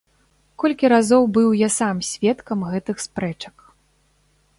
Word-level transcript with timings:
Колькі 0.61 0.89
разоў 0.93 1.27
быў 1.35 1.49
я 1.59 1.69
сам 1.79 2.01
сведкам 2.11 2.59
гэтых 2.71 2.97
спрэчак. 3.05 3.57